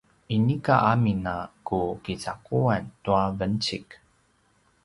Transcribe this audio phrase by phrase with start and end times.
[0.35, 3.87] inika amin a ku kicaquan tua vencik